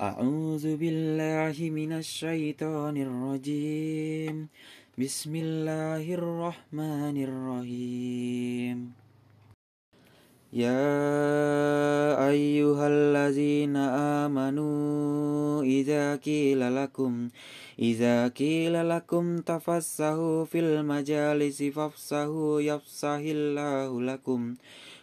أعوذ 0.00 0.76
بالله 0.76 1.70
من 1.70 1.92
الشيطان 2.02 2.96
الرجيم. 2.98 4.48
بسم 4.98 5.32
الله 5.36 6.14
الرحمن 6.14 7.16
الرحيم. 7.22 8.78
يا 10.52 10.98
أيها 12.28 12.86
الذين 12.88 13.76
آمنوا 14.26 15.62
إذا 15.62 16.16
قيل 16.16 16.76
لكم 16.76 17.28
إذا 17.78 18.28
قيل 18.28 18.88
لكم 18.88 19.38
تفسحوا 19.38 20.44
في 20.44 20.58
المجالس 20.58 21.62
فافسحوا 21.62 22.60
يفسح 22.60 23.20
الله 23.22 24.02
لكم. 24.02 24.54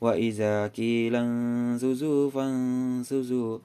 وإذا 0.00 0.66
قيل 0.66 1.16
انشزوا 1.16 2.30
فانشزوا 2.30 3.58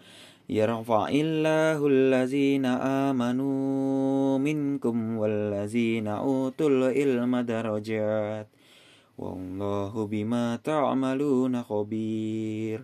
يرفع 0.48 1.08
الله 1.08 1.78
الذين 1.80 2.66
آمنوا 3.08 4.38
منكم 4.38 4.96
والذين 5.16 6.06
أوتوا 6.08 6.68
العلم 6.68 7.32
درجات 7.40 8.48
Wallahu 9.14 10.10
bima 10.10 10.58
ta'maluna 10.58 11.62
khabir. 11.62 12.82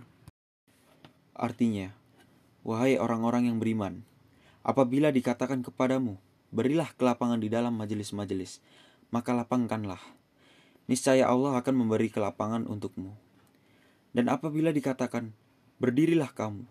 Artinya, 1.34 1.90
wahai 2.62 3.02
orang-orang 3.02 3.50
yang 3.50 3.58
beriman, 3.58 4.06
apabila 4.62 5.10
dikatakan 5.10 5.66
kepadamu, 5.66 6.22
berilah 6.54 6.86
kelapangan 6.94 7.42
di 7.42 7.50
dalam 7.50 7.74
majelis-majelis, 7.74 8.62
maka 9.10 9.34
lapangkanlah. 9.34 9.98
Niscaya 10.86 11.26
Allah 11.26 11.58
akan 11.58 11.74
memberi 11.74 12.14
kelapangan 12.14 12.70
untukmu. 12.70 13.10
Dan 14.14 14.30
apabila 14.30 14.70
dikatakan, 14.70 15.34
berdirilah 15.82 16.30
kamu, 16.30 16.62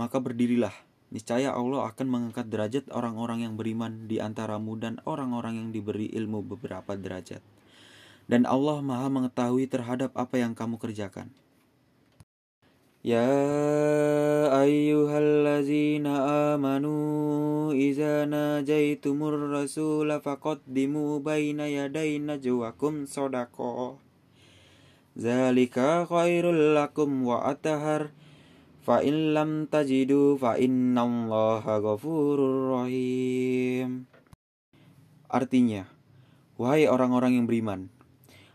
maka 0.00 0.16
berdirilah. 0.16 0.72
Niscaya 1.12 1.52
Allah 1.52 1.92
akan 1.92 2.08
mengangkat 2.08 2.48
derajat 2.48 2.88
orang-orang 2.88 3.44
yang 3.44 3.60
beriman 3.60 4.08
di 4.08 4.16
antaramu 4.16 4.80
dan 4.80 4.96
orang-orang 5.04 5.60
yang 5.60 5.68
diberi 5.76 6.08
ilmu 6.08 6.40
beberapa 6.40 6.96
derajat 6.96 7.44
dan 8.30 8.46
Allah 8.46 8.78
Maha 8.78 9.10
mengetahui 9.10 9.66
terhadap 9.66 10.14
apa 10.14 10.38
yang 10.38 10.54
kamu 10.54 10.78
kerjakan. 10.78 11.34
Ya 13.02 13.26
ayyuhallazina 14.54 16.54
amanu 16.54 17.74
iza 17.74 18.30
najaitumur 18.30 19.50
rasula 19.50 20.22
faqaddimu 20.22 21.18
baina 21.18 21.66
yaday 21.66 22.22
najwakum 22.22 23.10
sodako. 23.10 23.98
Zalika 25.18 26.06
khairul 26.06 26.78
lakum 26.78 27.26
wa 27.26 27.50
atahar 27.50 28.14
fa 28.90 29.06
in 29.06 29.38
lam 29.38 29.70
tajidu 29.70 30.34
fa 30.34 30.58
innallaha 30.58 31.78
ghafurur 31.78 32.74
rahim. 32.74 34.10
Artinya, 35.30 35.86
wahai 36.58 36.90
orang-orang 36.90 37.38
yang 37.38 37.46
beriman, 37.46 37.86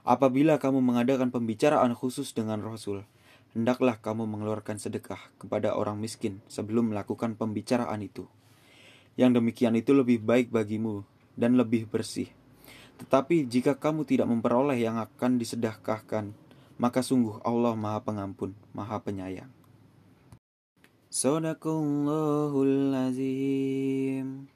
Apabila 0.06 0.62
kamu 0.62 0.86
mengadakan 0.86 1.34
pembicaraan 1.34 1.98
khusus 1.98 2.30
dengan 2.38 2.62
Rasul, 2.62 3.10
hendaklah 3.58 3.98
kamu 3.98 4.30
mengeluarkan 4.30 4.78
sedekah 4.78 5.18
kepada 5.42 5.74
orang 5.74 5.98
miskin 5.98 6.46
sebelum 6.46 6.94
melakukan 6.94 7.34
pembicaraan 7.34 8.06
itu. 8.06 8.30
Yang 9.18 9.42
demikian 9.42 9.74
itu 9.74 9.98
lebih 9.98 10.22
baik 10.22 10.54
bagimu 10.54 11.02
dan 11.34 11.58
lebih 11.58 11.90
bersih. 11.90 12.30
Tetapi 13.02 13.50
jika 13.50 13.82
kamu 13.82 14.06
tidak 14.06 14.30
memperoleh 14.30 14.78
yang 14.78 15.02
akan 15.02 15.42
disedekahkan, 15.42 16.38
maka 16.78 17.02
sungguh 17.02 17.42
Allah 17.42 17.74
Maha 17.74 18.06
Pengampun, 18.06 18.54
Maha 18.78 19.02
Penyayang. 19.02 19.50
صدق 21.16 21.64
الله 21.68 22.64
العظيم. 22.64 24.55